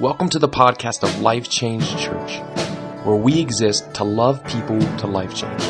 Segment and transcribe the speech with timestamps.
[0.00, 2.38] Welcome to the podcast of Life Change Church,
[3.04, 5.62] where we exist to love people to life change.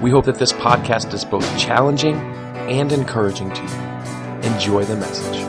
[0.00, 4.50] We hope that this podcast is both challenging and encouraging to you.
[4.54, 5.42] Enjoy the message.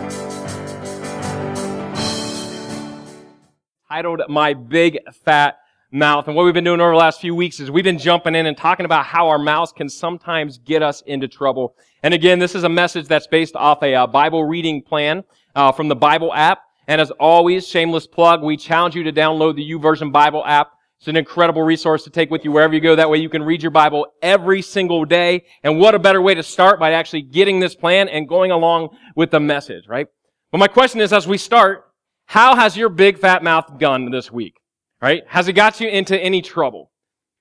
[3.87, 5.59] Titled My Big Fat
[5.89, 6.27] Mouth.
[6.27, 8.45] And what we've been doing over the last few weeks is we've been jumping in
[8.47, 11.77] and talking about how our mouths can sometimes get us into trouble.
[12.03, 15.23] And again, this is a message that's based off a uh, Bible reading plan
[15.55, 16.59] uh, from the Bible app.
[16.87, 20.71] And as always, shameless plug, we challenge you to download the YouVersion Bible app.
[20.99, 22.95] It's an incredible resource to take with you wherever you go.
[22.95, 25.43] That way you can read your Bible every single day.
[25.63, 28.95] And what a better way to start by actually getting this plan and going along
[29.15, 30.07] with the message, right?
[30.51, 31.83] But my question is, as we start,
[32.25, 34.55] how has your big fat mouth gone this week?
[35.01, 35.23] Right?
[35.27, 36.89] Has it got you into any trouble?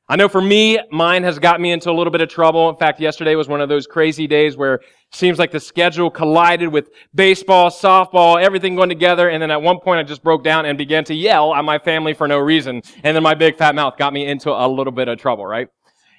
[0.08, 2.68] I know for me, mine has got me into a little bit of trouble.
[2.68, 6.10] In fact, yesterday was one of those crazy days where it seems like the schedule
[6.10, 9.28] collided with baseball, softball, everything going together.
[9.28, 11.78] And then at one point I just broke down and began to yell at my
[11.78, 12.82] family for no reason.
[13.04, 15.68] And then my big fat mouth got me into a little bit of trouble, right?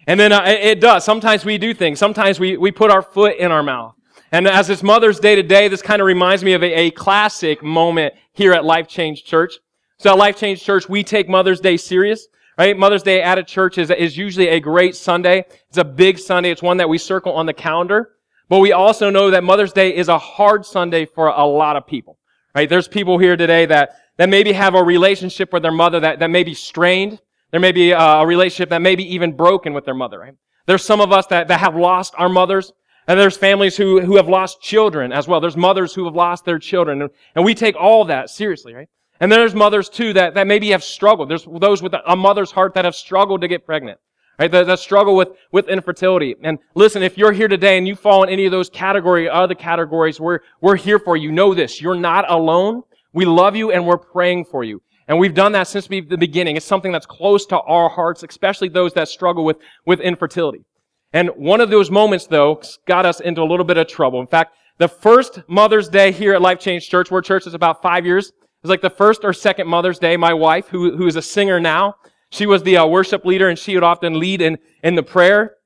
[0.07, 1.03] And then uh, it does.
[1.03, 1.99] Sometimes we do things.
[1.99, 3.95] Sometimes we, we put our foot in our mouth.
[4.31, 7.61] And as it's Mother's Day today, this kind of reminds me of a, a classic
[7.61, 9.53] moment here at Life Change Church.
[9.97, 12.27] So at Life Change Church, we take Mother's Day serious.
[12.57, 12.77] Right?
[12.77, 15.45] Mother's Day at a church is, is usually a great Sunday.
[15.69, 16.51] It's a big Sunday.
[16.51, 18.11] It's one that we circle on the calendar.
[18.49, 21.87] But we also know that Mother's Day is a hard Sunday for a lot of
[21.87, 22.19] people.
[22.53, 22.69] Right?
[22.69, 26.29] There's people here today that, that maybe have a relationship with their mother that, that
[26.29, 27.19] may be strained.
[27.49, 30.35] There may be a relationship that may be even broken with their mother, right?
[30.65, 32.71] There's some of us that, that have lost our mothers.
[33.07, 35.41] And there's families who, who have lost children as well.
[35.41, 37.01] There's mothers who have lost their children.
[37.01, 38.87] And, and we take all that seriously, right?
[39.19, 41.29] And there's mothers too that, that maybe have struggled.
[41.29, 43.99] There's those with a mother's heart that have struggled to get pregnant.
[44.39, 44.49] Right?
[44.49, 46.35] That, that struggle with, with infertility.
[46.41, 49.53] And listen, if you're here today and you fall in any of those category, other
[49.53, 51.31] categories, we're, we're here for you.
[51.31, 51.79] Know this.
[51.79, 52.81] You're not alone.
[53.13, 54.81] We love you and we're praying for you.
[55.07, 56.55] And we've done that since the beginning.
[56.55, 60.65] It's something that's close to our hearts, especially those that struggle with, with infertility.
[61.11, 64.19] And one of those moments, though, got us into a little bit of trouble.
[64.19, 67.83] In fact, the first Mother's Day here at Life Change Church, where church is about
[67.83, 68.31] five years,
[68.63, 70.17] was like the first or second Mother's Day.
[70.17, 71.97] My wife, who, who is a singer now,
[72.29, 75.57] she was the uh, worship leader and she would often lead in, in the prayer.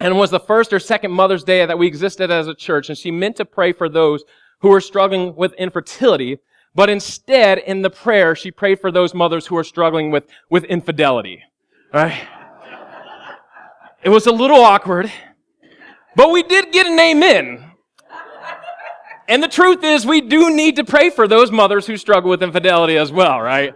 [0.00, 2.88] And it was the first or second Mother's Day that we existed as a church.
[2.88, 4.24] And she meant to pray for those
[4.60, 6.38] who were struggling with infertility.
[6.74, 10.64] But instead, in the prayer, she prayed for those mothers who were struggling with, with
[10.64, 11.42] infidelity.
[11.92, 12.26] Right?
[14.02, 15.12] It was a little awkward.
[16.16, 17.71] But we did get an amen.
[19.32, 22.42] And the truth is, we do need to pray for those mothers who struggle with
[22.42, 23.74] infidelity as well, right?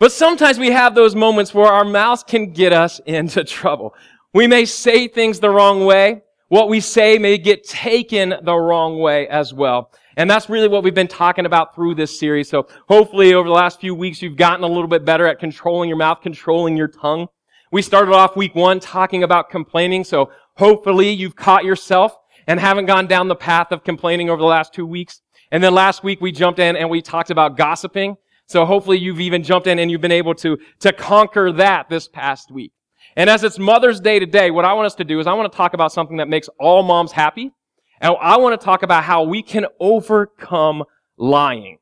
[0.00, 3.94] But sometimes we have those moments where our mouths can get us into trouble.
[4.34, 6.22] We may say things the wrong way.
[6.48, 9.92] What we say may get taken the wrong way as well.
[10.16, 12.48] And that's really what we've been talking about through this series.
[12.48, 15.88] So hopefully over the last few weeks, you've gotten a little bit better at controlling
[15.88, 17.28] your mouth, controlling your tongue.
[17.70, 20.02] We started off week one talking about complaining.
[20.02, 22.16] So hopefully you've caught yourself
[22.48, 25.20] and haven't gone down the path of complaining over the last two weeks.
[25.52, 28.16] And then last week we jumped in and we talked about gossiping.
[28.46, 32.08] So hopefully you've even jumped in and you've been able to, to conquer that this
[32.08, 32.72] past week.
[33.16, 35.52] And as it's Mother's Day today, what I want us to do is I want
[35.52, 37.52] to talk about something that makes all moms happy.
[38.00, 40.84] And I want to talk about how we can overcome
[41.18, 41.78] lying.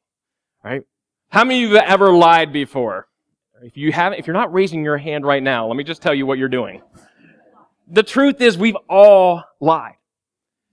[0.64, 0.82] Right?
[1.28, 3.06] How many of you have ever lied before?
[3.62, 6.14] If you haven't, if you're not raising your hand right now, let me just tell
[6.14, 6.82] you what you're doing.
[7.88, 9.95] The truth is we've all lied.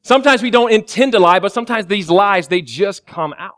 [0.03, 3.55] Sometimes we don't intend to lie, but sometimes these lies, they just come out.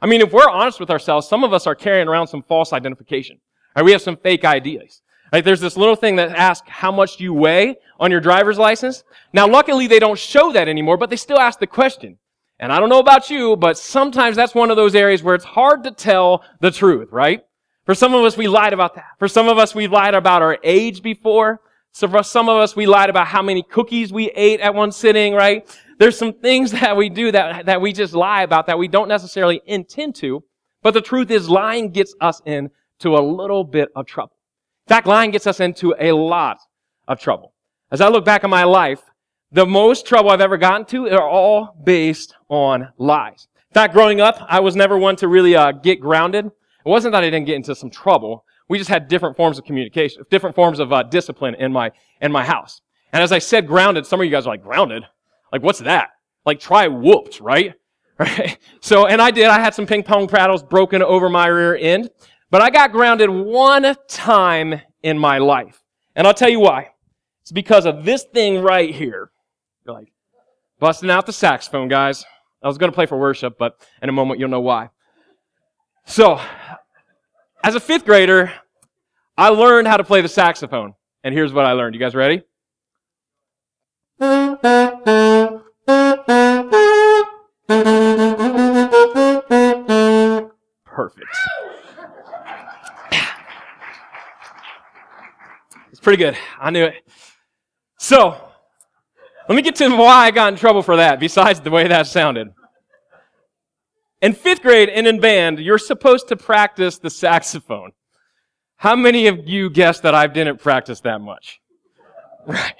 [0.00, 2.72] I mean, if we're honest with ourselves, some of us are carrying around some false
[2.72, 3.38] identification.
[3.74, 3.84] Right?
[3.84, 5.02] We have some fake ideas.
[5.32, 5.44] Right?
[5.44, 9.02] There's this little thing that asks how much do you weigh on your driver's license.
[9.32, 12.18] Now, luckily, they don't show that anymore, but they still ask the question.
[12.60, 15.44] And I don't know about you, but sometimes that's one of those areas where it's
[15.44, 17.44] hard to tell the truth, right?
[17.86, 19.06] For some of us, we lied about that.
[19.18, 21.60] For some of us, we lied about our age before.
[21.92, 24.92] So for some of us, we lied about how many cookies we ate at one
[24.92, 25.66] sitting, right?
[25.98, 29.08] There's some things that we do that, that we just lie about that we don't
[29.08, 30.42] necessarily intend to.
[30.82, 34.36] But the truth is lying gets us into a little bit of trouble.
[34.86, 36.58] In fact, lying gets us into a lot
[37.06, 37.52] of trouble.
[37.90, 39.02] As I look back on my life,
[39.50, 43.48] the most trouble I've ever gotten to are all based on lies.
[43.70, 46.46] In fact, growing up, I was never one to really uh, get grounded.
[46.46, 46.52] It
[46.84, 48.44] wasn't that I didn't get into some trouble.
[48.68, 51.90] We just had different forms of communication, different forms of uh, discipline in my
[52.20, 52.80] in my house.
[53.12, 54.06] And as I said, grounded.
[54.06, 55.04] Some of you guys are like, grounded.
[55.52, 56.10] Like, what's that?
[56.44, 57.74] Like, try whooped, right?
[58.18, 58.58] Right?
[58.80, 59.46] So, and I did.
[59.46, 62.10] I had some ping pong paddles broken over my rear end.
[62.50, 65.80] But I got grounded one time in my life.
[66.16, 66.88] And I'll tell you why.
[67.42, 69.30] It's because of this thing right here.
[69.86, 70.12] You're like,
[70.80, 72.24] busting out the saxophone, guys.
[72.62, 74.90] I was going to play for worship, but in a moment you'll know why.
[76.06, 76.40] So,
[77.62, 78.52] as a fifth grader,
[79.36, 80.94] I learned how to play the saxophone.
[81.22, 81.94] And here's what I learned.
[81.94, 82.42] You guys ready?
[91.08, 91.36] Perfect.
[95.90, 96.36] It's pretty good.
[96.60, 96.96] I knew it.
[97.98, 98.36] So,
[99.48, 102.06] let me get to why I got in trouble for that, besides the way that
[102.06, 102.48] sounded.
[104.20, 107.92] In fifth grade and in band, you're supposed to practice the saxophone.
[108.76, 111.60] How many of you guessed that I didn't practice that much?
[112.46, 112.74] Right.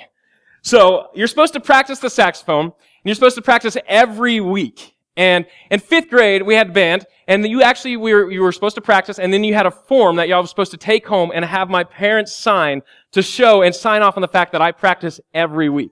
[0.63, 4.97] So you're supposed to practice the saxophone, and you're supposed to practice every week.
[5.19, 8.81] And in fifth grade, we had band, and you actually were, you were supposed to
[8.81, 11.45] practice, and then you had a form that y'all were supposed to take home and
[11.45, 15.21] have my parents sign to show and sign off on the fact that I practice
[15.35, 15.91] every week.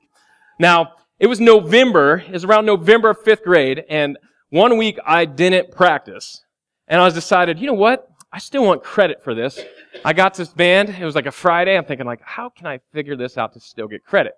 [0.61, 4.17] Now, it was November, it was around November of fifth grade, and
[4.51, 6.45] one week I didn't practice.
[6.87, 8.07] And I was decided, you know what?
[8.33, 9.59] I still want credit for this.
[10.05, 10.91] I got this band.
[10.91, 11.77] It was like a Friday.
[11.77, 14.35] I'm thinking like, how can I figure this out to still get credit?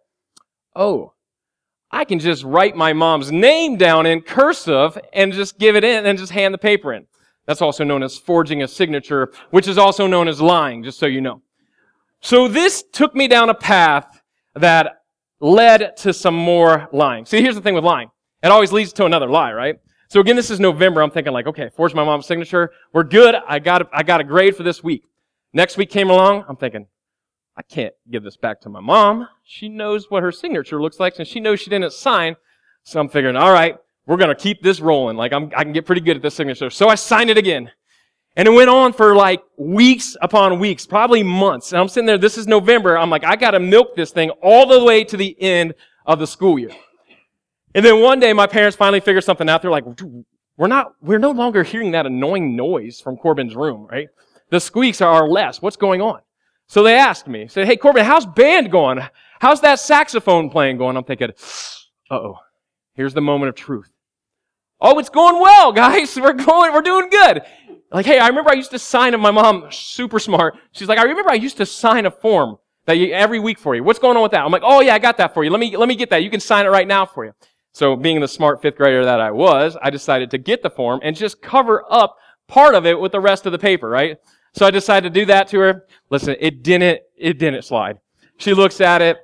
[0.75, 1.13] Oh,
[1.91, 6.05] I can just write my mom's name down in cursive and just give it in
[6.05, 7.07] and just hand the paper in.
[7.47, 11.07] That's also known as forging a signature, which is also known as lying, just so
[11.07, 11.41] you know.
[12.21, 14.21] So this took me down a path
[14.55, 15.03] that
[15.41, 17.25] led to some more lying.
[17.25, 18.11] See, here's the thing with lying.
[18.43, 19.77] It always leads to another lie, right?
[20.11, 21.03] So again, this is November.
[21.03, 22.71] I'm thinking like, okay, forge my mom's signature.
[22.93, 23.35] We're good.
[23.35, 25.05] I got, a, I got a grade for this week.
[25.53, 26.45] Next week came along.
[26.49, 26.87] I'm thinking,
[27.59, 29.27] I can't give this back to my mom.
[29.43, 32.37] She knows what her signature looks like and she knows she didn't sign.
[32.85, 33.77] So I'm figuring, all right,
[34.07, 35.17] we're going to keep this rolling.
[35.17, 36.71] Like I'm, I can get pretty good at this signature.
[36.71, 37.73] So I signed it again.
[38.37, 41.73] And it went on for like weeks upon weeks, probably months.
[41.73, 42.97] And I'm sitting there, this is November.
[42.97, 45.75] I'm like, I got to milk this thing all the way to the end
[46.07, 46.71] of the school year.
[47.75, 49.63] And then one day my parents finally figured something out.
[49.63, 49.85] They're like,
[50.57, 54.07] we're not, we're no longer hearing that annoying noise from Corbin's room, right?
[54.51, 55.61] The squeaks are less.
[55.61, 56.21] What's going on?
[56.69, 59.01] So they asked me, said, Hey, Corbin, how's band going?
[59.41, 60.97] How's that saxophone playing going?
[60.97, 61.31] I'm thinking,
[62.11, 62.39] uh oh,
[62.95, 63.93] here's the moment of truth.
[64.81, 66.17] Oh, it's going well, guys.
[66.17, 67.43] We're going, we're doing good.
[67.91, 70.57] Like, hey, I remember I used to sign, of my mom, super smart.
[70.73, 73.75] She's like, I remember I used to sign a form that you, every week for
[73.75, 73.83] you.
[73.83, 74.45] What's going on with that?
[74.45, 75.51] I'm like, oh yeah, I got that for you.
[75.51, 76.23] Let me, let me get that.
[76.23, 77.33] You can sign it right now for you.
[77.73, 81.01] So being the smart fifth grader that I was, I decided to get the form
[81.03, 82.17] and just cover up
[82.47, 84.19] part of it with the rest of the paper, right?
[84.59, 85.85] So I decided to do that to her.
[86.11, 88.01] Listen, it didn't, it didn't slide.
[88.39, 89.17] She looks at it,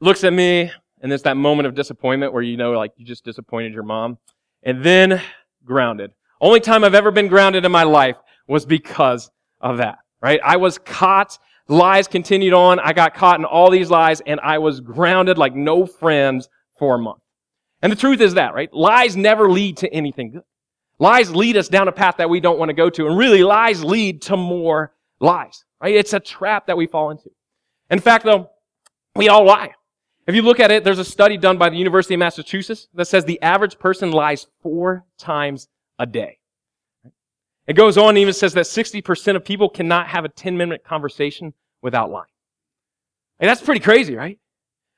[0.00, 0.72] looks at me,
[1.02, 4.16] and it's that moment of disappointment where you know, like, you just disappointed your mom.
[4.62, 5.20] And then
[5.66, 6.12] grounded.
[6.40, 8.16] Only time I've ever been grounded in my life
[8.48, 9.30] was because
[9.60, 10.40] of that, right?
[10.42, 11.38] I was caught.
[11.68, 12.78] Lies continued on.
[12.80, 16.48] I got caught in all these lies and I was grounded like no friends
[16.78, 17.20] for a month.
[17.82, 18.72] And the truth is that, right?
[18.72, 20.44] Lies never lead to anything good.
[20.98, 23.06] Lies lead us down a path that we don't want to go to.
[23.06, 25.94] And really, lies lead to more lies, right?
[25.94, 27.30] It's a trap that we fall into.
[27.90, 28.50] In fact, though,
[29.14, 29.72] we all lie.
[30.26, 33.06] If you look at it, there's a study done by the University of Massachusetts that
[33.06, 36.38] says the average person lies four times a day.
[37.66, 40.84] It goes on and even says that 60% of people cannot have a 10 minute
[40.84, 41.52] conversation
[41.82, 42.26] without lying.
[43.38, 44.38] Hey, that's pretty crazy, right?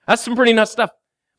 [0.07, 0.91] That's some pretty nuts stuff.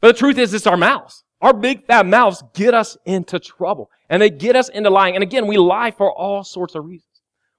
[0.01, 1.23] But the truth is, it's our mouths.
[1.41, 5.15] Our big fat mouths get us into trouble and they get us into lying.
[5.15, 7.05] And again, we lie for all sorts of reasons.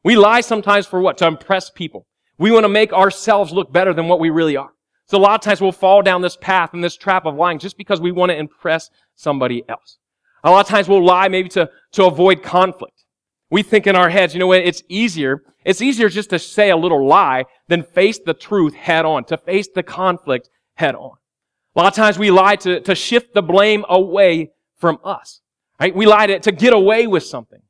[0.02, 1.19] We lie sometimes for what?
[1.19, 2.07] To impress people.
[2.38, 4.71] We want to make ourselves look better than what we really are.
[5.07, 7.59] So a lot of times we'll fall down this path and this trap of lying
[7.59, 9.99] just because we want to impress somebody else.
[10.45, 13.04] A lot of times we'll lie maybe to, to avoid conflict.
[13.50, 15.42] We think in our heads, you know what, it's easier.
[15.64, 19.37] It's easier just to say a little lie than face the truth head on, to
[19.37, 21.16] face the conflict head on.
[21.75, 25.40] A lot of times we lie to, to shift the blame away from us.
[25.81, 25.95] Right?
[25.97, 27.61] We lie to, to get away with something.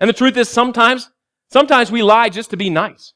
[0.00, 1.10] And the truth is sometimes,
[1.50, 3.12] sometimes we lie just to be nice.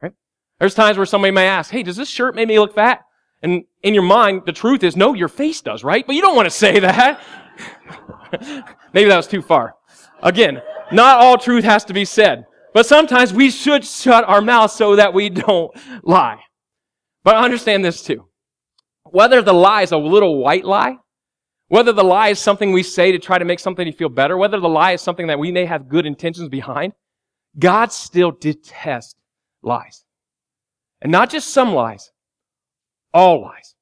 [0.00, 0.12] Right?
[0.58, 3.00] There's times where somebody may ask, hey, does this shirt make me look fat?
[3.42, 6.06] And in your mind, the truth is, no, your face does, right?
[6.06, 7.20] But you don't want to say that.
[8.92, 9.74] Maybe that was too far.
[10.22, 12.44] Again, not all truth has to be said.
[12.72, 16.40] But sometimes we should shut our mouth so that we don't lie.
[17.24, 18.26] But understand this too.
[19.04, 20.96] Whether the lie is a little white lie,
[21.70, 24.58] whether the lie is something we say to try to make something feel better, whether
[24.58, 26.94] the lie is something that we may have good intentions behind,
[27.56, 29.14] God still detests
[29.62, 30.04] lies.
[31.00, 32.10] And not just some lies,
[33.14, 33.76] all lies.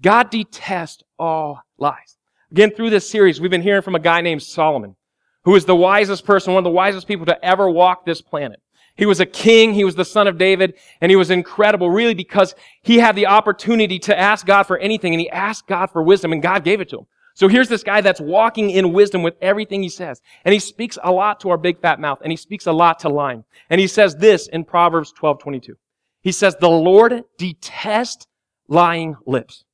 [0.00, 2.16] God detests all lies.
[2.50, 4.96] Again, through this series, we've been hearing from a guy named Solomon,
[5.44, 8.62] who is the wisest person, one of the wisest people to ever walk this planet.
[8.96, 9.74] He was a king.
[9.74, 10.72] He was the son of David.
[11.02, 15.12] And he was incredible really because he had the opportunity to ask God for anything
[15.12, 17.06] and he asked God for wisdom and God gave it to him.
[17.36, 20.22] So here's this guy that's walking in wisdom with everything he says.
[20.46, 22.98] And he speaks a lot to our big fat mouth and he speaks a lot
[23.00, 23.44] to lying.
[23.68, 25.74] And he says this in Proverbs 12, 22.
[26.22, 28.26] He says, the Lord detests
[28.68, 29.64] lying lips,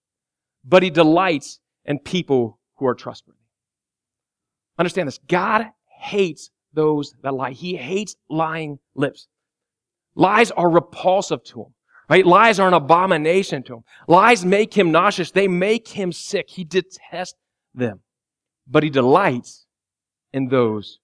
[0.65, 3.39] but he delights in people who are trustworthy.
[4.77, 5.21] Understand this.
[5.29, 5.67] God
[6.01, 7.53] hates those that lie.
[7.53, 9.29] He hates lying lips.
[10.17, 11.75] Lies are repulsive to him.
[12.09, 12.27] Right?
[12.27, 13.85] Lies are an abomination to him.
[14.09, 15.31] Lies make him nauseous.
[15.31, 16.51] They make him sick.
[16.51, 17.39] He detests
[17.75, 18.01] them.
[18.67, 19.67] But he delights
[20.33, 20.99] in those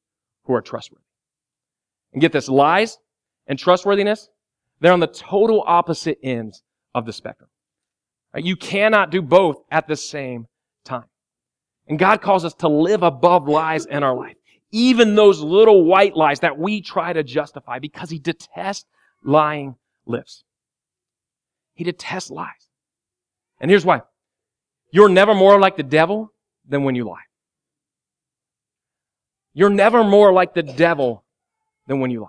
[0.44, 1.04] who are trustworthy.
[2.12, 2.98] And get this, lies
[3.46, 4.28] and trustworthiness,
[4.80, 6.62] they're on the total opposite ends
[6.94, 7.50] of the spectrum.
[8.34, 10.46] You cannot do both at the same
[10.84, 11.06] time.
[11.88, 14.36] And God calls us to live above lies in our life.
[14.70, 18.84] Even those little white lies that we try to justify because he detests
[19.24, 20.44] lying lips.
[21.74, 22.68] He detests lies.
[23.60, 24.02] And here's why.
[24.92, 26.32] You're never more like the devil
[26.68, 27.22] than when you lie.
[29.54, 31.24] You're never more like the devil
[31.86, 32.28] than when you lie.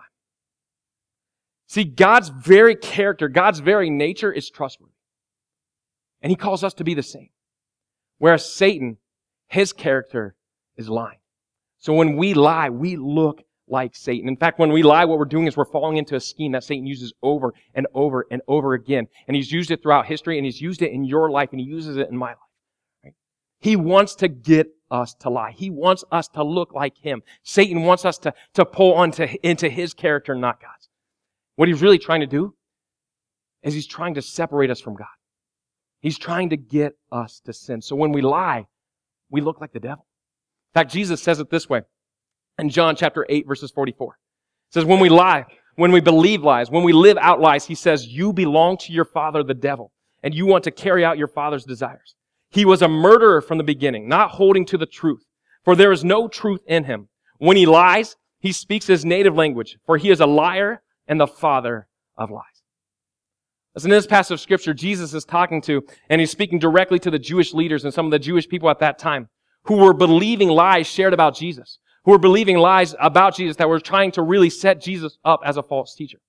[1.67, 4.93] See, God's very character, God's very nature is trustworthy.
[6.21, 7.29] And he calls us to be the same.
[8.17, 8.97] Whereas Satan,
[9.47, 10.35] his character
[10.75, 11.19] is lying.
[11.77, 14.27] So when we lie, we look like Satan.
[14.27, 16.63] In fact, when we lie, what we're doing is we're falling into a scheme that
[16.63, 19.07] Satan uses over and over and over again.
[19.27, 21.67] And he's used it throughout history and he's used it in your life and he
[21.67, 22.37] uses it in my life.
[23.59, 25.51] He wants to get us to lie.
[25.51, 27.21] He wants us to look like him.
[27.43, 30.89] Satan wants us to, to pull onto, into his character, not God's.
[31.55, 32.55] What he's really trying to do
[33.61, 35.07] is he's trying to separate us from God.
[35.99, 37.81] He's trying to get us to sin.
[37.81, 38.65] So when we lie,
[39.29, 40.05] we look like the devil.
[40.73, 41.81] In fact, Jesus says it this way
[42.57, 44.13] in John chapter 8 verses 44.
[44.13, 47.75] It says, when we lie, when we believe lies, when we live out lies, he
[47.75, 49.91] says, you belong to your father, the devil,
[50.23, 52.15] and you want to carry out your father's desires.
[52.49, 55.25] He was a murderer from the beginning, not holding to the truth,
[55.63, 57.09] for there is no truth in him.
[57.37, 61.27] When he lies, he speaks his native language, for he is a liar and the
[61.27, 61.87] father
[62.17, 62.43] of lies.
[63.75, 67.11] As in this passage of scripture, Jesus is talking to, and he's speaking directly to
[67.11, 69.29] the Jewish leaders and some of the Jewish people at that time
[69.65, 73.79] who were believing lies shared about Jesus, who were believing lies about Jesus that were
[73.79, 76.19] trying to really set Jesus up as a false teacher.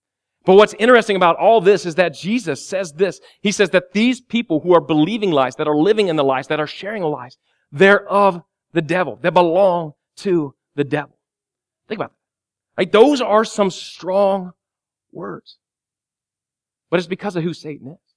[0.44, 3.20] But what's interesting about all this is that Jesus says this.
[3.42, 6.46] He says that these people who are believing lies, that are living in the lies,
[6.48, 7.36] that are sharing the lies,
[7.70, 8.42] they're of
[8.72, 9.18] the devil.
[9.20, 11.18] They belong to the devil.
[11.88, 12.80] Think about that.
[12.80, 12.92] Right?
[12.92, 14.52] Those are some strong
[15.12, 15.58] words.
[16.88, 18.14] But it's because of who Satan is.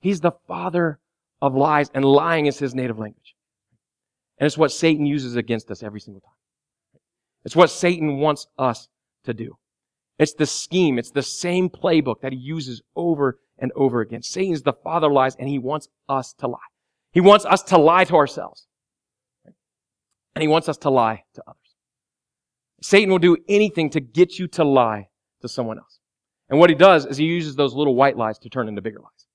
[0.00, 0.98] He's the father
[1.42, 3.34] of lies, and lying is his native language.
[4.38, 6.32] And it's what Satan uses against us every single time.
[7.44, 8.88] It's what Satan wants us
[9.24, 9.56] to do.
[10.18, 10.98] It's the scheme.
[10.98, 14.22] It's the same playbook that he uses over and over again.
[14.22, 16.58] Satan's the father lies, and he wants us to lie.
[17.12, 18.66] He wants us to lie to ourselves.
[20.34, 21.56] And he wants us to lie to others.
[22.82, 25.08] Satan will do anything to get you to lie
[25.40, 25.98] to someone else.
[26.48, 29.00] And what he does is he uses those little white lies to turn into bigger
[29.00, 29.26] lies.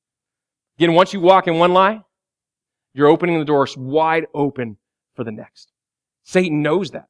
[0.78, 2.02] Again, once you walk in one lie,
[2.94, 4.78] you're opening the doors wide open
[5.16, 5.72] for the next.
[6.24, 7.08] Satan knows that.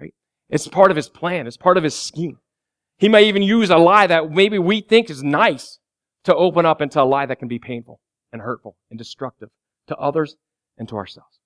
[0.00, 0.14] Right?
[0.48, 1.46] It's part of his plan.
[1.46, 2.38] It's part of his scheme.
[2.98, 5.78] He may even use a lie that maybe we think is nice
[6.24, 8.00] to open up into a lie that can be painful
[8.32, 9.50] and hurtful and destructive
[9.88, 10.36] to others
[10.78, 11.38] and to ourselves.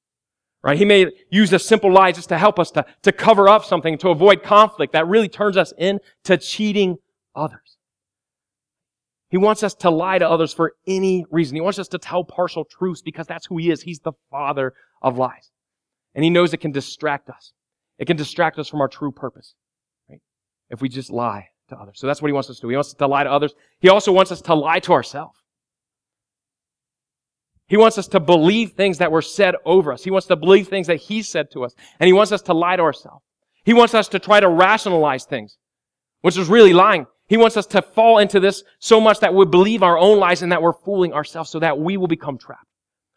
[0.62, 0.78] Right?
[0.78, 3.97] He may use a simple lie just to help us to, to cover up something,
[3.99, 6.97] to avoid conflict that really turns us into cheating
[7.35, 7.76] others.
[9.31, 11.55] He wants us to lie to others for any reason.
[11.55, 13.83] He wants us to tell partial truths because that's who he is.
[13.83, 15.50] He's the father of lies.
[16.14, 17.52] And he knows it can distract us.
[17.99, 19.55] It can distract us from our true purpose.
[20.71, 21.99] If we just lie to others.
[21.99, 22.69] So that's what he wants us to do.
[22.69, 23.55] He wants us to lie to others.
[23.81, 25.39] He also wants us to lie to ourselves.
[27.67, 30.03] He wants us to believe things that were said over us.
[30.03, 31.75] He wants to believe things that he said to us.
[32.01, 33.25] And he wants us to lie to ourselves.
[33.65, 35.59] He wants us to try to rationalize things,
[36.23, 37.07] which is really lying.
[37.29, 40.41] He wants us to fall into this so much that we believe our own lies
[40.41, 42.65] and that we're fooling ourselves so that we will become trapped.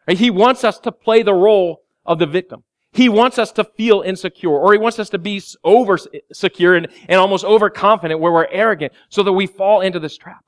[0.06, 2.64] He wants us to play the role of the victim.
[2.92, 5.98] He wants us to feel insecure or he wants us to be over
[6.32, 10.44] secure and, and almost overconfident where we're arrogant so that we fall into this trap.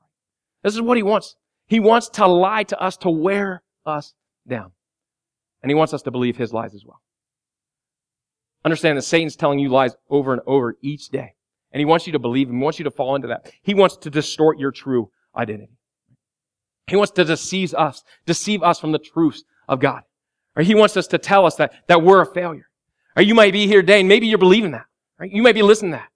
[0.63, 1.35] This is what he wants.
[1.67, 4.13] He wants to lie to us to wear us
[4.47, 4.71] down.
[5.63, 7.01] And he wants us to believe his lies as well.
[8.63, 11.33] Understand that Satan's telling you lies over and over each day.
[11.71, 12.57] And he wants you to believe him.
[12.57, 13.51] He wants you to fall into that.
[13.63, 15.77] He wants to distort your true identity.
[16.87, 20.03] He wants to deceive us, deceive us from the truths of God.
[20.55, 22.67] Or he wants us to tell us that, that we're a failure.
[23.15, 24.85] Or you might be here today and maybe you're believing that.
[25.19, 25.31] Right?
[25.31, 26.09] You might be listening to that.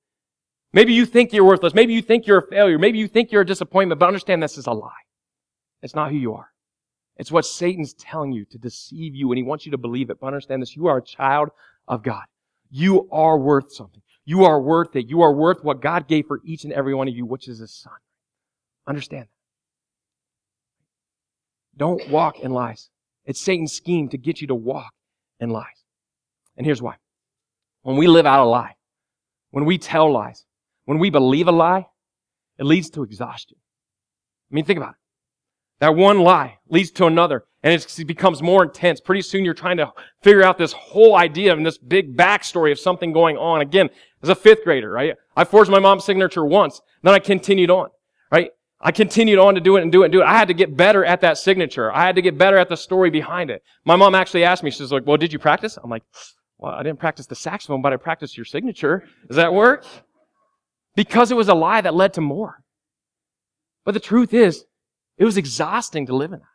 [0.71, 1.73] Maybe you think you're worthless.
[1.73, 2.77] Maybe you think you're a failure.
[2.77, 4.91] Maybe you think you're a disappointment, but understand this is a lie.
[5.81, 6.49] It's not who you are.
[7.17, 10.19] It's what Satan's telling you to deceive you, and he wants you to believe it.
[10.21, 11.49] But understand this you are a child
[11.87, 12.23] of God.
[12.69, 14.01] You are worth something.
[14.25, 15.09] You are worth it.
[15.09, 17.59] You are worth what God gave for each and every one of you, which is
[17.59, 17.93] His Son.
[18.87, 19.29] Understand that.
[21.77, 22.89] Don't walk in lies.
[23.29, 24.91] It's Satan's scheme to get you to walk
[25.39, 25.85] in lies.
[26.57, 26.95] And here's why.
[27.83, 28.73] When we live out a lie,
[29.51, 30.45] when we tell lies,
[30.85, 31.85] when we believe a lie,
[32.57, 33.59] it leads to exhaustion.
[34.51, 34.95] I mean, think about it.
[35.79, 38.99] That one lie leads to another, and it becomes more intense.
[38.99, 39.93] Pretty soon you're trying to
[40.23, 43.61] figure out this whole idea and this big backstory of something going on.
[43.61, 43.91] Again,
[44.23, 45.15] as a fifth grader, right?
[45.37, 47.89] I forged my mom's signature once, then I continued on,
[48.31, 48.49] right?
[48.81, 50.25] I continued on to do it and do it and do it.
[50.25, 51.91] I had to get better at that signature.
[51.91, 53.61] I had to get better at the story behind it.
[53.83, 55.77] My mom actually asked me, she's like, well, did you practice?
[55.83, 56.03] I'm like,
[56.57, 59.05] well, I didn't practice the saxophone, but I practiced your signature.
[59.27, 59.85] Does that work?
[60.95, 62.63] Because it was a lie that led to more.
[63.83, 64.65] But the truth is,
[65.17, 66.45] it was exhausting to live in that.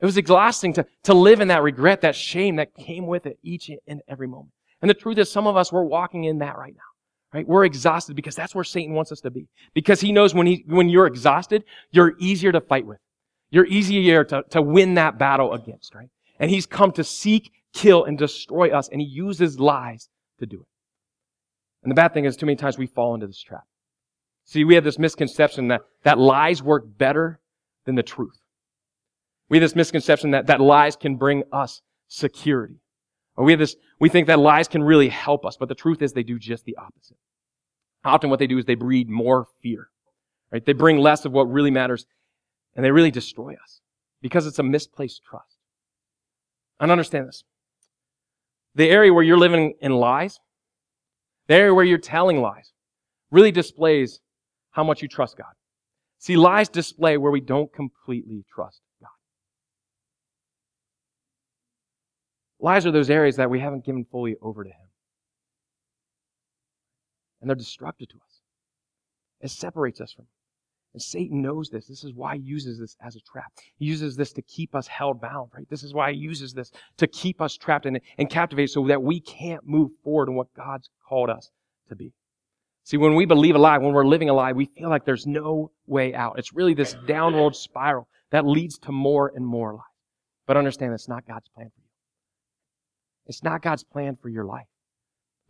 [0.00, 3.38] It was exhausting to, to live in that regret, that shame that came with it
[3.42, 4.50] each and every moment.
[4.82, 6.93] And the truth is, some of us, we're walking in that right now.
[7.34, 7.46] Right?
[7.48, 9.48] We're exhausted because that's where Satan wants us to be.
[9.74, 12.98] Because he knows when he, when you're exhausted, you're easier to fight with.
[13.50, 16.08] You're easier to, to win that battle against, right?
[16.38, 20.60] And he's come to seek, kill, and destroy us, and he uses lies to do
[20.60, 20.66] it.
[21.82, 23.64] And the bad thing is, too many times we fall into this trap.
[24.44, 27.40] See, we have this misconception that, that lies work better
[27.84, 28.38] than the truth.
[29.48, 32.76] We have this misconception that, that lies can bring us security.
[33.36, 36.02] Or we have this, we think that lies can really help us, but the truth
[36.02, 37.16] is they do just the opposite.
[38.04, 39.88] Often what they do is they breed more fear.
[40.52, 40.64] Right?
[40.64, 42.06] They bring less of what really matters
[42.76, 43.80] and they really destroy us
[44.22, 45.56] because it's a misplaced trust.
[46.80, 47.44] And understand this.
[48.74, 50.38] The area where you're living in lies,
[51.46, 52.72] the area where you're telling lies,
[53.30, 54.20] really displays
[54.70, 55.52] how much you trust God.
[56.18, 58.80] See, lies display where we don't completely trust
[62.64, 64.88] Lies are those areas that we haven't given fully over to Him.
[67.42, 68.40] And they're destructive to us.
[69.42, 70.28] It separates us from Him.
[70.94, 71.86] And Satan knows this.
[71.86, 73.52] This is why he uses this as a trap.
[73.76, 75.68] He uses this to keep us held bound, right?
[75.68, 79.02] This is why he uses this to keep us trapped and, and captivated so that
[79.02, 81.50] we can't move forward in what God's called us
[81.90, 82.14] to be.
[82.84, 85.26] See, when we believe a lie, when we're living a lie, we feel like there's
[85.26, 86.38] no way out.
[86.38, 89.82] It's really this downward spiral that leads to more and more lies.
[90.46, 91.83] But understand that's not God's plan for you.
[93.26, 94.66] It's not God's plan for your life.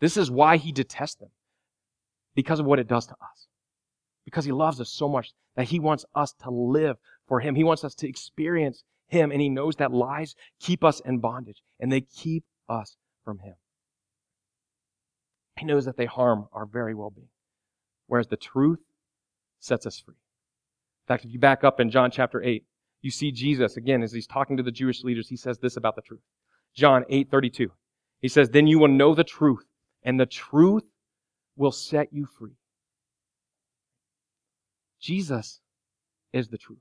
[0.01, 1.31] This is why he detests them.
[2.35, 3.47] Because of what it does to us.
[4.25, 6.97] Because he loves us so much that he wants us to live
[7.29, 7.55] for him.
[7.55, 11.63] He wants us to experience him and he knows that lies keep us in bondage
[11.79, 13.55] and they keep us from him.
[15.59, 17.29] He knows that they harm our very well-being.
[18.07, 18.81] Whereas the truth
[19.61, 20.15] sets us free.
[20.15, 22.65] In fact, if you back up in John chapter 8,
[23.03, 25.95] you see Jesus again as he's talking to the Jewish leaders, he says this about
[25.95, 26.23] the truth.
[26.75, 27.71] John 8:32.
[28.21, 29.67] He says, "Then you will know the truth,
[30.03, 30.85] and the truth
[31.57, 32.57] will set you free."
[35.01, 35.61] Jesus
[36.33, 36.79] is the truth.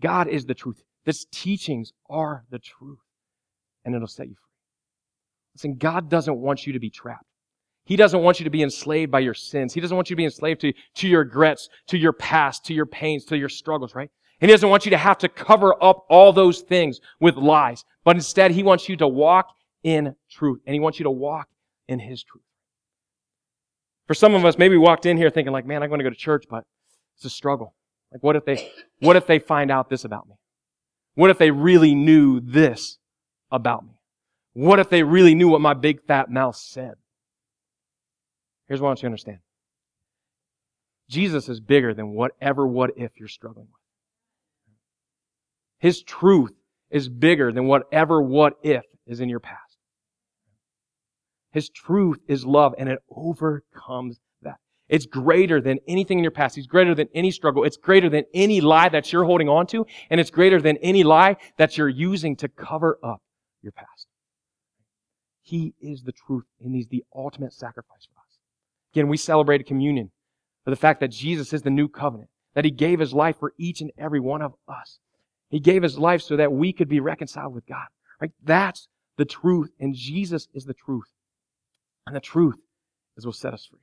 [0.00, 0.82] God is the truth.
[1.04, 3.00] His teachings are the truth,
[3.84, 4.52] and it'll set you free.
[5.54, 7.26] Listen, God doesn't want you to be trapped.
[7.84, 9.74] He doesn't want you to be enslaved by your sins.
[9.74, 12.74] He doesn't want you to be enslaved to, to your regrets, to your past, to
[12.74, 14.10] your pains, to your struggles, right?
[14.42, 17.84] And he doesn't want you to have to cover up all those things with lies.
[18.02, 20.60] But instead, he wants you to walk in truth.
[20.66, 21.48] And he wants you to walk
[21.86, 22.42] in his truth.
[24.08, 26.04] For some of us, maybe we walked in here thinking like, man, I'm going to
[26.04, 26.64] go to church, but
[27.14, 27.72] it's a struggle.
[28.10, 30.34] Like, what if they, what if they find out this about me?
[31.14, 32.98] What if they really knew this
[33.52, 34.00] about me?
[34.54, 36.94] What if they really knew what my big fat mouth said?
[38.66, 39.38] Here's what I want you to understand.
[41.08, 43.81] Jesus is bigger than whatever what if you're struggling with.
[45.82, 46.52] His truth
[46.90, 49.78] is bigger than whatever what if is in your past.
[51.50, 54.58] His truth is love and it overcomes that.
[54.88, 56.54] It's greater than anything in your past.
[56.54, 57.64] He's greater than any struggle.
[57.64, 59.84] It's greater than any lie that you're holding on to.
[60.08, 63.20] And it's greater than any lie that you're using to cover up
[63.60, 64.06] your past.
[65.40, 68.38] He is the truth and He's the ultimate sacrifice for us.
[68.94, 70.12] Again, we celebrated communion
[70.62, 73.52] for the fact that Jesus is the new covenant, that He gave His life for
[73.58, 75.00] each and every one of us.
[75.52, 77.86] He gave his life so that we could be reconciled with God.
[78.20, 78.32] Right?
[78.42, 78.88] That's
[79.18, 79.70] the truth.
[79.78, 81.12] And Jesus is the truth.
[82.06, 82.58] And the truth
[83.16, 83.78] is what set us free.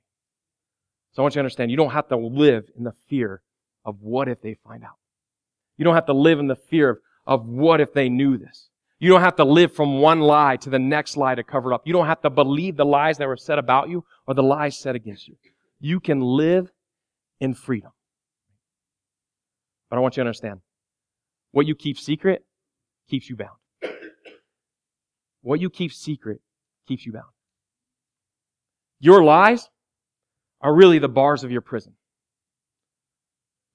[1.13, 3.41] So I want you to understand, you don't have to live in the fear
[3.86, 4.97] of what if they find out.
[5.77, 8.69] You don't have to live in the fear of, of what if they knew this.
[8.99, 11.75] You don't have to live from one lie to the next lie to cover it
[11.75, 11.84] up.
[11.86, 14.77] You don't have to believe the lies that were said about you or the lies
[14.77, 15.36] said against you.
[15.79, 16.71] You can live
[17.39, 17.91] in freedom.
[19.89, 20.62] But I want you to understand,
[21.51, 22.45] What you keep secret
[23.09, 23.57] keeps you bound.
[25.41, 26.41] What you keep secret
[26.88, 27.25] keeps you bound.
[28.99, 29.69] Your lies
[30.62, 31.93] are really the bars of your prison.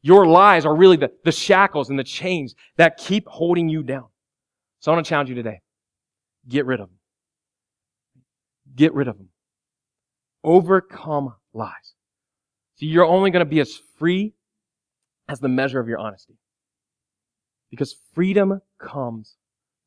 [0.02, 4.06] Your lies are really the, the shackles and the chains that keep holding you down.
[4.80, 5.62] So I want to challenge you today.
[6.46, 6.98] Get rid of them.
[8.76, 9.30] Get rid of them.
[10.42, 11.94] Overcome lies.
[12.76, 14.34] So you're only going to be as free
[15.26, 16.34] as the measure of your honesty.
[17.74, 19.37] Because freedom comes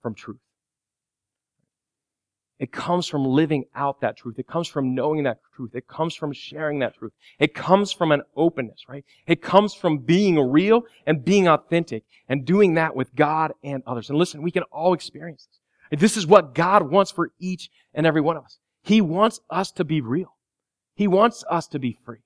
[0.01, 0.37] from truth.
[2.59, 4.39] It comes from living out that truth.
[4.39, 5.75] It comes from knowing that truth.
[5.75, 7.13] It comes from sharing that truth.
[7.39, 9.05] It comes from an openness, right?
[9.27, 14.09] It comes from being real and being authentic and doing that with God and others.
[14.09, 15.47] And listen, we can all experience
[15.91, 15.99] this.
[15.99, 18.57] This is what God wants for each and every one of us.
[18.81, 20.35] He wants us to be real.
[20.95, 22.23] He wants us to be free.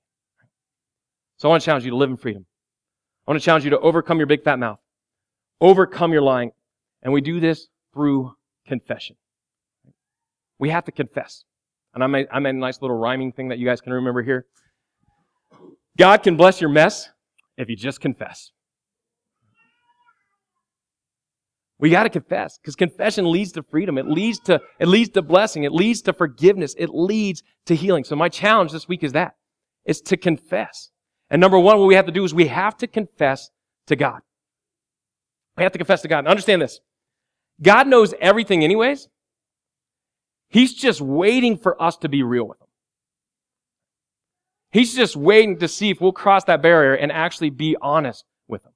[1.37, 2.45] So I want to challenge you to live in freedom.
[3.27, 4.79] I want to challenge you to overcome your big fat mouth,
[5.61, 6.51] overcome your lying,
[7.01, 8.33] and we do this through
[8.67, 9.15] confession.
[10.59, 11.43] We have to confess.
[11.93, 14.23] And I made, I made a nice little rhyming thing that you guys can remember
[14.23, 14.45] here.
[15.97, 17.09] God can bless your mess
[17.57, 18.51] if you just confess.
[21.79, 23.97] We got to confess because confession leads to freedom.
[23.97, 25.63] It leads to, it leads to blessing.
[25.63, 26.75] It leads to forgiveness.
[26.77, 28.03] It leads to healing.
[28.03, 29.33] So my challenge this week is that.
[29.83, 30.91] It's to confess.
[31.31, 33.49] And number one, what we have to do is we have to confess
[33.87, 34.21] to God.
[35.57, 36.27] We have to confess to God.
[36.27, 36.79] understand this.
[37.61, 39.07] God knows everything anyways.
[40.49, 42.67] He's just waiting for us to be real with him.
[44.71, 48.65] He's just waiting to see if we'll cross that barrier and actually be honest with
[48.65, 48.71] him.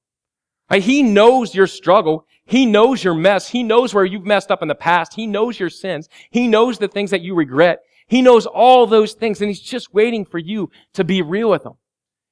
[0.70, 0.84] Right?
[0.84, 2.26] He knows your struggle.
[2.46, 3.50] He knows your mess.
[3.50, 5.14] He knows where you've messed up in the past.
[5.14, 6.10] He knows your sins.
[6.30, 7.80] He knows the things that you regret.
[8.08, 11.66] He knows all those things and he's just waiting for you to be real with
[11.66, 11.74] him.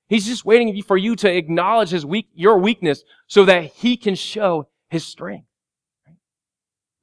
[0.07, 4.15] He's just waiting for you to acknowledge his weak, your weakness so that he can
[4.15, 5.47] show his strength.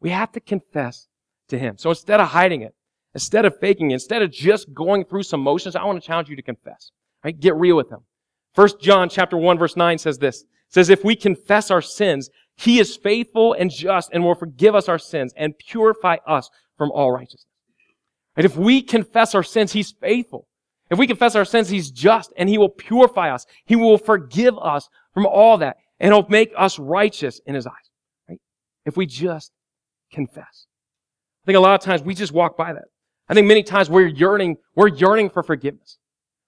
[0.01, 1.09] We have to confess
[1.49, 1.77] to him.
[1.79, 2.75] So instead of hiding it,
[3.15, 6.29] instead of faking it, instead of just going through some motions, I want to challenge
[6.29, 6.91] you to confess.
[7.25, 7.39] Right?
[7.39, 8.01] Get real with him.
[8.55, 10.45] First John chapter 1 verse 9 says this.
[10.69, 14.89] Says, if we confess our sins, he is faithful and just and will forgive us
[14.89, 17.47] our sins and purify us from all righteousness.
[18.37, 20.47] And if we confess our sins, he's faithful.
[20.91, 23.47] If we confess our sins, he's just and he will purify us.
[23.65, 27.91] He will forgive us from all that and he'll make us righteous in his eyes.
[28.29, 28.41] Right?
[28.85, 29.53] If we just
[30.13, 30.67] confess.
[31.43, 32.85] I think a lot of times we just walk by that.
[33.29, 35.99] I think many times we're yearning, we're yearning for forgiveness,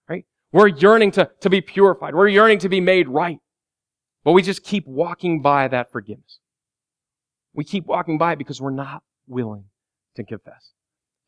[0.09, 0.25] right?
[0.51, 2.15] We're yearning to, to be purified.
[2.15, 3.39] We're yearning to be made right.
[4.25, 6.41] But we just keep walking by that forgiveness.
[7.55, 9.65] We keep walking by it because we're not willing
[10.17, 10.73] to confess.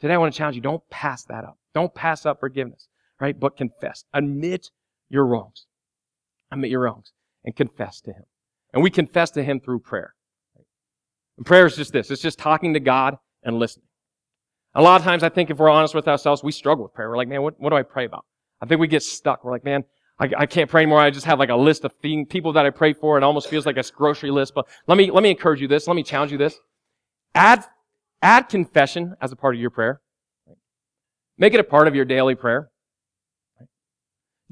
[0.00, 1.56] Today I want to challenge you, don't pass that up.
[1.72, 2.88] Don't pass up forgiveness,
[3.24, 3.40] right?
[3.40, 4.04] But confess.
[4.12, 4.70] Admit
[5.08, 5.66] your wrongs.
[6.52, 7.12] Admit your wrongs
[7.44, 8.24] and confess to Him.
[8.72, 10.14] And we confess to Him through prayer.
[11.38, 12.10] And prayer is just this.
[12.10, 13.86] It's just talking to God and listening.
[14.74, 17.08] A lot of times, I think if we're honest with ourselves, we struggle with prayer.
[17.08, 18.24] We're like, man, what, what do I pray about?
[18.60, 19.44] I think we get stuck.
[19.44, 19.84] We're like, man,
[20.18, 21.00] I, I can't pray anymore.
[21.00, 23.16] I just have like a list of thing, people that I pray for.
[23.16, 24.52] It almost feels like a grocery list.
[24.54, 25.86] But let me, let me encourage you this.
[25.86, 26.58] Let me challenge you this.
[27.34, 27.64] Add,
[28.20, 30.00] add confession as a part of your prayer.
[31.38, 32.70] Make it a part of your daily prayer.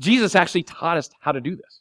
[0.02, 1.80] Jesus actually taught us how to do this.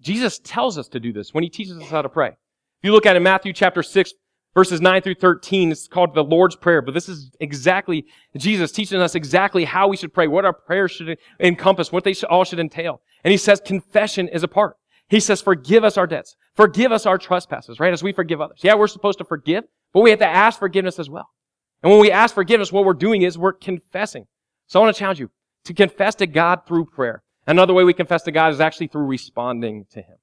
[0.00, 2.28] Jesus tells us to do this when he teaches us how to pray.
[2.28, 4.12] If you look at it in Matthew chapter 6,
[4.54, 8.06] verses 9 through 13 it's called the Lord's Prayer, but this is exactly
[8.36, 12.14] Jesus teaching us exactly how we should pray, what our prayers should encompass, what they
[12.28, 13.00] all should entail.
[13.24, 14.76] And he says confession is a part.
[15.08, 16.36] He says, forgive us our debts.
[16.54, 17.92] Forgive us our trespasses, right?
[17.92, 18.60] As we forgive others.
[18.62, 21.30] Yeah, we're supposed to forgive, but we have to ask forgiveness as well.
[21.82, 24.26] And when we ask forgiveness, what we're doing is we're confessing.
[24.66, 25.30] So I want to challenge you
[25.64, 27.22] to confess to God through prayer.
[27.48, 30.16] Another way we confess to God is actually through responding to Him.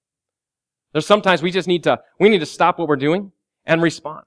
[0.94, 3.32] There's sometimes we just need to, we need to stop what we're doing
[3.66, 4.24] and respond.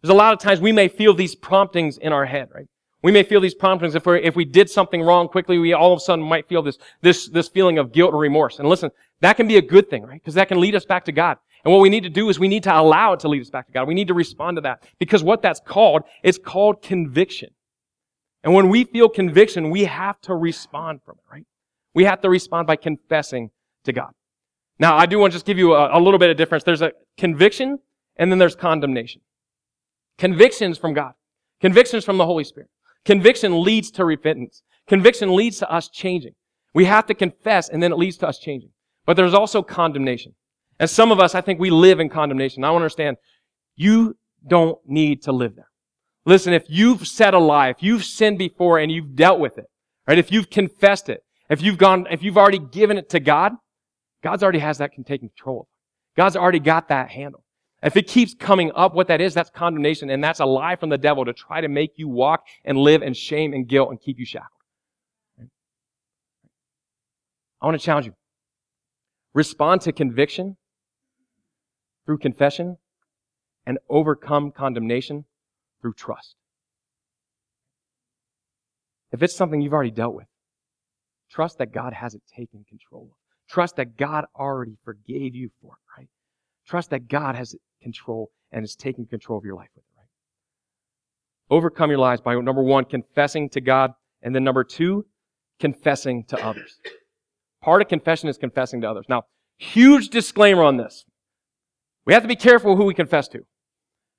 [0.00, 2.66] There's a lot of times we may feel these promptings in our head, right?
[3.02, 5.92] We may feel these promptings if we if we did something wrong quickly, we all
[5.92, 8.58] of a sudden might feel this, this, this feeling of guilt or remorse.
[8.58, 10.20] And listen, that can be a good thing, right?
[10.20, 11.36] Because that can lead us back to God.
[11.64, 13.50] And what we need to do is we need to allow it to lead us
[13.50, 13.86] back to God.
[13.86, 14.82] We need to respond to that.
[14.98, 17.50] Because what that's called, it's called conviction.
[18.42, 21.46] And when we feel conviction, we have to respond from it, right?
[21.94, 23.50] We have to respond by confessing
[23.84, 24.10] to God.
[24.78, 26.64] Now, I do want to just give you a, a little bit of difference.
[26.64, 27.78] There's a conviction
[28.16, 29.20] and then there's condemnation.
[30.18, 31.12] Convictions from God.
[31.60, 32.70] Convictions from the Holy Spirit.
[33.04, 34.62] Conviction leads to repentance.
[34.86, 36.32] Conviction leads to us changing.
[36.74, 38.70] We have to confess and then it leads to us changing.
[39.06, 40.34] But there's also condemnation.
[40.78, 42.64] And some of us, I think we live in condemnation.
[42.64, 43.16] I understand,
[43.76, 45.68] you don't need to live there.
[46.24, 49.66] Listen, if you've said a lie, if you've sinned before and you've dealt with it,
[50.06, 50.18] right?
[50.18, 53.52] If you've confessed it, if you've gone, if you've already given it to God,
[54.22, 55.68] God's already has that can take control.
[56.16, 57.44] God's already got that handle.
[57.82, 60.90] If it keeps coming up, what that is, that's condemnation, and that's a lie from
[60.90, 64.00] the devil to try to make you walk and live in shame and guilt and
[64.00, 64.50] keep you shackled.
[67.60, 68.14] I want to challenge you.
[69.34, 70.56] Respond to conviction
[72.06, 72.76] through confession
[73.66, 75.24] and overcome condemnation
[75.80, 76.36] through trust.
[79.12, 80.26] If it's something you've already dealt with,
[81.30, 83.16] trust that God has it taken control of.
[83.48, 86.08] Trust that God already forgave you for it, right?
[86.66, 91.56] Trust that God has control and is taking control of your life with it, right?
[91.56, 95.06] Overcome your lies by number one, confessing to God, and then number two,
[95.58, 96.78] confessing to others.
[97.62, 99.06] Part of confession is confessing to others.
[99.08, 99.24] Now,
[99.58, 101.04] huge disclaimer on this.
[102.06, 103.40] We have to be careful who we confess to.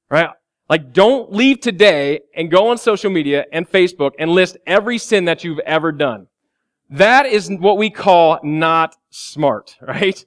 [0.10, 0.30] Right?
[0.70, 5.26] Like, don't leave today and go on social media and Facebook and list every sin
[5.26, 6.28] that you've ever done.
[6.92, 10.24] That is what we call not smart, right?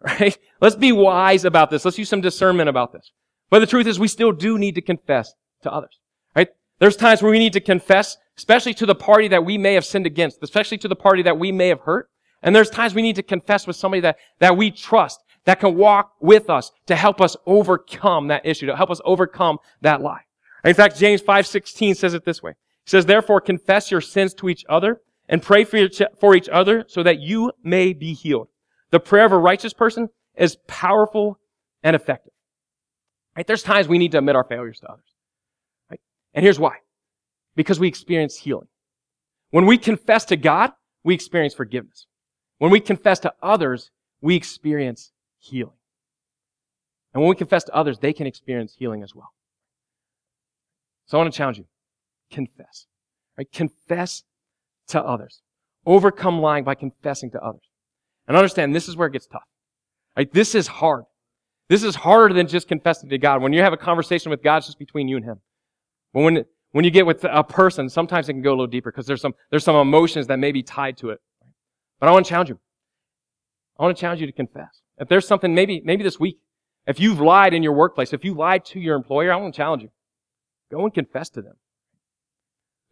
[0.00, 0.36] Right?
[0.60, 1.84] Let's be wise about this.
[1.84, 3.10] Let's use some discernment about this.
[3.48, 5.98] But the truth is we still do need to confess to others,
[6.36, 6.48] right?
[6.78, 9.84] There's times where we need to confess, especially to the party that we may have
[9.84, 12.10] sinned against, especially to the party that we may have hurt.
[12.42, 15.74] And there's times we need to confess with somebody that, that we trust, that can
[15.74, 20.20] walk with us to help us overcome that issue, to help us overcome that lie.
[20.64, 22.52] In fact, James 5.16 says it this way.
[22.84, 26.48] He says, therefore confess your sins to each other and pray for each, for each
[26.48, 28.48] other so that you may be healed.
[28.90, 31.38] The prayer of a righteous person is powerful
[31.82, 32.32] and effective.
[33.36, 33.46] Right?
[33.46, 35.14] There's times we need to admit our failures to others.
[35.90, 36.00] Right?
[36.34, 36.76] And here's why.
[37.56, 38.68] Because we experience healing.
[39.50, 40.72] When we confess to God,
[41.04, 42.06] we experience forgiveness.
[42.58, 45.76] When we confess to others, we experience healing.
[47.12, 49.32] And when we confess to others, they can experience healing as well.
[51.06, 51.66] So I want to challenge you.
[52.30, 52.86] Confess.
[53.36, 53.50] Right?
[53.52, 54.24] Confess
[54.88, 55.40] to others.
[55.86, 57.62] Overcome lying by confessing to others.
[58.26, 59.42] And understand this is where it gets tough.
[60.16, 60.32] Right?
[60.32, 61.04] This is hard.
[61.68, 63.42] This is harder than just confessing to God.
[63.42, 65.40] When you have a conversation with God, it's just between you and Him.
[66.12, 68.90] But when, when you get with a person, sometimes it can go a little deeper
[68.90, 71.20] because there's some, there's some emotions that may be tied to it.
[72.00, 72.58] But I want to challenge you.
[73.78, 74.82] I want to challenge you to confess.
[74.98, 76.38] If there's something, maybe, maybe this week,
[76.86, 79.56] if you've lied in your workplace, if you lied to your employer, I want to
[79.56, 79.90] challenge you.
[80.70, 81.54] Go and confess to them.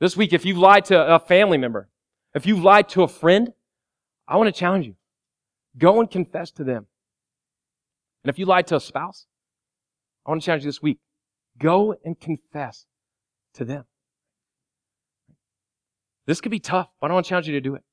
[0.02, 1.88] This week, if you've lied to a family member,
[2.34, 3.52] if you've lied to a friend,
[4.26, 4.96] I want to challenge you.
[5.78, 6.88] Go and confess to them.
[8.24, 9.26] And if you lied to a spouse,
[10.26, 10.98] I want to challenge you this week.
[11.56, 12.84] Go and confess
[13.54, 13.84] to them.
[16.26, 17.84] This could be tough, but I want to challenge you to do it.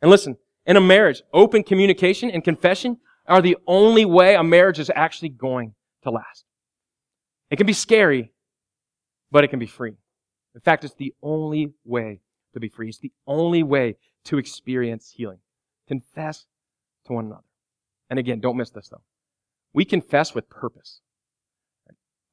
[0.00, 4.78] And listen, in a marriage, open communication and confession are the only way a marriage
[4.78, 6.44] is actually going to last.
[7.50, 8.30] It can be scary,
[9.32, 9.96] but it can be free.
[10.58, 12.18] In fact, it's the only way
[12.52, 12.88] to be free.
[12.88, 13.94] It's the only way
[14.24, 15.38] to experience healing.
[15.86, 16.46] Confess
[17.06, 17.44] to one another.
[18.10, 19.04] And again, don't miss this though.
[19.72, 21.00] We confess with purpose.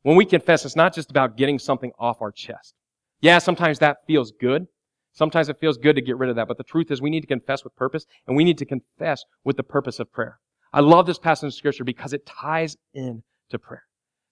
[0.02, 2.74] When we confess, it's not just about getting something off our chest.
[3.22, 4.66] Yeah, sometimes that feels good.
[5.14, 7.22] Sometimes it feels good to get rid of that, but the truth is we need
[7.22, 10.40] to confess with purpose, and we need to confess with the purpose of prayer.
[10.74, 13.84] I love this passage of scripture because it ties in to prayer.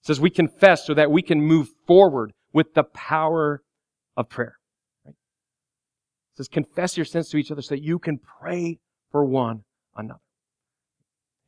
[0.02, 3.62] It says we confess so that we can move forward with the power
[4.16, 4.56] of prayer.
[5.04, 5.14] Right?
[5.14, 8.78] It says confess your sins to each other so that you can pray
[9.10, 9.64] for one
[9.96, 10.20] another.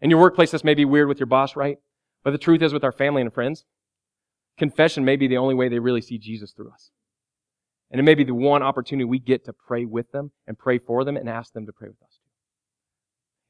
[0.01, 1.79] In your workplace, this may be weird with your boss, right?
[2.23, 3.65] But the truth is with our family and friends,
[4.59, 6.91] confession may be the only way they really see Jesus through us.
[7.91, 10.79] And it may be the one opportunity we get to pray with them and pray
[10.79, 12.19] for them and ask them to pray with us.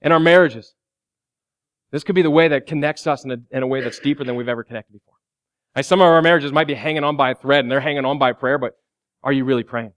[0.03, 0.75] In our marriages,
[1.91, 4.25] this could be the way that connects us in a, in a way that's deeper
[4.25, 5.15] than we've ever connected before.
[5.75, 8.05] Like some of our marriages might be hanging on by a thread and they're hanging
[8.05, 8.77] on by prayer, but
[9.27, 9.93] are you really praying?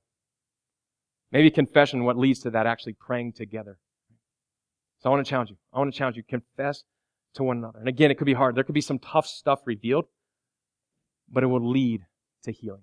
[1.31, 3.77] Maybe confession, what leads to that actually praying together.
[4.97, 5.57] So I want to challenge you.
[5.71, 6.23] I want to challenge you.
[6.27, 6.83] Confess
[7.35, 7.77] to one another.
[7.77, 8.55] And again, it could be hard.
[8.55, 10.05] There could be some tough stuff revealed,
[11.31, 12.01] but it will lead
[12.43, 12.81] to healing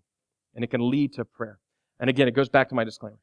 [0.54, 1.58] and it can lead to prayer.
[1.98, 3.18] And again, it goes back to my disclaimer.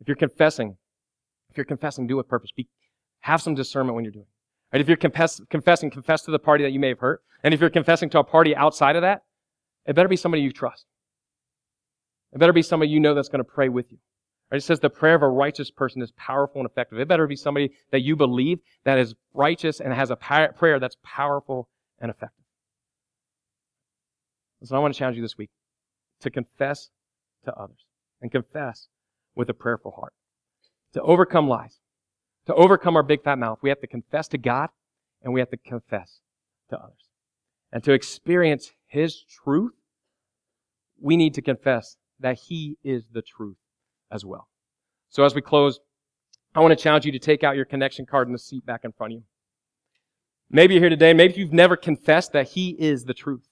[0.00, 0.78] If you're confessing,
[1.50, 2.50] if you're confessing, do it with purpose.
[2.56, 2.66] Be,
[3.20, 4.74] have some discernment when you're doing it.
[4.74, 4.80] Right?
[4.80, 7.20] If you're confess, confessing, confess to the party that you may have hurt.
[7.44, 9.24] And if you're confessing to a party outside of that,
[9.84, 10.86] it better be somebody you trust.
[12.32, 13.98] It better be somebody you know that's going to pray with you.
[14.50, 16.98] It says the prayer of a righteous person is powerful and effective.
[16.98, 20.96] It better be somebody that you believe that is righteous and has a prayer that's
[21.02, 21.68] powerful
[22.00, 22.44] and effective.
[24.64, 25.50] So I want to challenge you this week
[26.20, 26.90] to confess
[27.44, 27.84] to others
[28.20, 28.88] and confess
[29.34, 30.12] with a prayerful heart.
[30.94, 31.78] To overcome lies,
[32.46, 34.70] to overcome our big fat mouth, we have to confess to God
[35.22, 36.20] and we have to confess
[36.70, 37.04] to others.
[37.70, 39.74] And to experience His truth,
[41.00, 43.56] we need to confess that He is the truth
[44.10, 44.48] as well.
[45.08, 45.80] So as we close,
[46.54, 48.84] I want to challenge you to take out your connection card in the seat back
[48.84, 49.24] in front of you.
[50.50, 53.46] Maybe you're here today, maybe you've never confessed that He is the truth.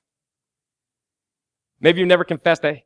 [1.80, 2.78] Maybe you've never confessed that,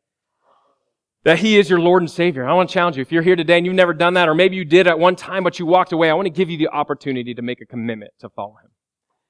[1.22, 2.44] that He is your Lord and Savior.
[2.48, 3.02] I want to challenge you.
[3.02, 5.14] If you're here today and you've never done that, or maybe you did at one
[5.14, 7.66] time but you walked away, I want to give you the opportunity to make a
[7.66, 8.70] commitment to follow Him.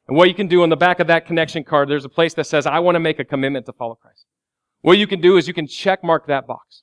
[0.09, 2.35] And what you can do on the back of that connection card, there's a place
[2.35, 4.25] that says, I want to make a commitment to follow Christ.
[4.83, 6.83] What you can do is you can check mark that box.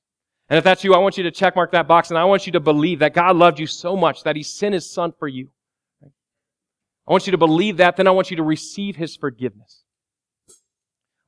[0.49, 2.45] And if that's you, I want you to check mark that box and I want
[2.45, 5.27] you to believe that God loved you so much that He sent His Son for
[5.27, 5.49] you.
[6.03, 9.83] I want you to believe that, then I want you to receive His forgiveness.
[10.49, 10.53] I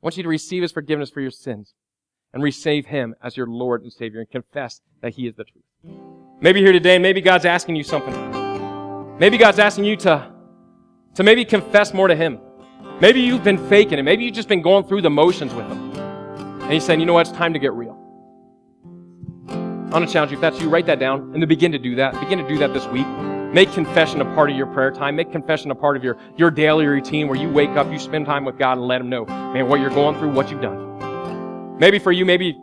[0.01, 1.73] want you to receive His forgiveness for your sins
[2.33, 5.63] and receive Him as your Lord and Savior and confess that He is the truth.
[6.41, 9.17] Maybe here today, and maybe God's asking you something.
[9.17, 10.31] Maybe God's asking you to,
[11.15, 12.39] to maybe confess more to Him.
[13.01, 14.03] Maybe you've been faking it.
[14.03, 15.88] Maybe you've just been going through the motions with Him.
[16.69, 17.97] And He's saying, you know what, it's time to get real.
[19.49, 21.79] I want to challenge you, if that's you, write that down and then begin to
[21.79, 22.13] do that.
[22.19, 23.07] Begin to do that this week.
[23.07, 25.15] Make confession a part of your prayer time.
[25.15, 28.27] Make confession a part of your, your daily routine where you wake up, you spend
[28.27, 31.79] time with God and let Him know, man, what you're going through, what you've done.
[31.79, 32.55] Maybe for you, maybe,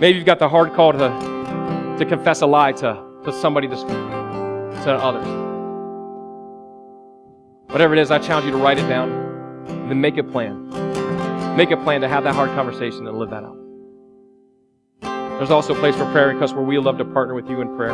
[0.00, 3.80] maybe you've got the hard call to, to confess a lie to, to somebody this
[3.84, 3.96] week,
[4.84, 5.26] to others.
[7.70, 9.10] Whatever it is, I challenge you to write it down
[9.66, 10.89] and then make a plan.
[11.60, 13.58] Make a plan to have that hard conversation and live that out.
[15.36, 17.76] There's also a place for prayer requests where we love to partner with you in
[17.76, 17.92] prayer.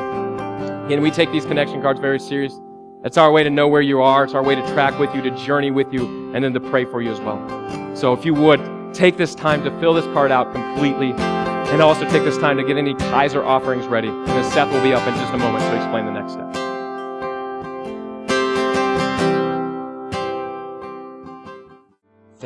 [0.84, 2.60] Again, we take these connection cards very serious.
[3.02, 4.22] It's our way to know where you are.
[4.22, 6.84] It's our way to track with you, to journey with you, and then to pray
[6.84, 7.96] for you as well.
[7.96, 8.60] So if you would,
[8.94, 12.62] take this time to fill this card out completely and also take this time to
[12.62, 14.10] get any or offerings ready.
[14.10, 16.45] Then Seth will be up in just a moment to explain the next step.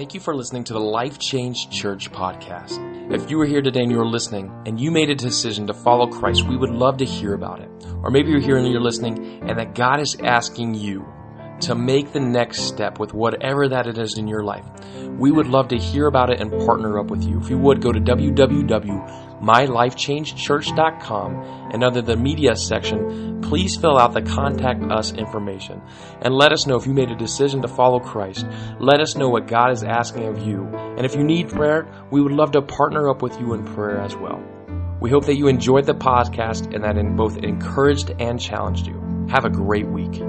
[0.01, 3.13] Thank you for listening to the Life Change Church podcast.
[3.13, 6.07] If you are here today and you're listening and you made a decision to follow
[6.07, 7.69] Christ, we would love to hear about it.
[8.03, 11.07] Or maybe you're here and you're listening and that God is asking you
[11.61, 14.65] to make the next step with whatever that it is in your life.
[15.19, 17.39] We would love to hear about it and partner up with you.
[17.39, 18.01] If you would, go to
[19.41, 25.81] www.mylifechangechurch.com and under the media section, please fill out the contact us information
[26.23, 28.47] and let us know if you made a decision to follow Christ.
[28.79, 30.65] Let us know what God is asking of you.
[30.75, 34.01] And if you need prayer, we would love to partner up with you in prayer
[34.01, 34.43] as well.
[35.01, 39.27] We hope that you enjoyed the podcast and that it both encouraged and challenged you.
[39.31, 40.21] Have a great week.